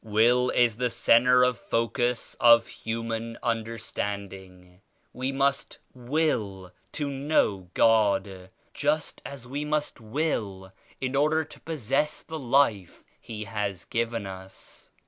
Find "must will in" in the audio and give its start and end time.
9.63-11.15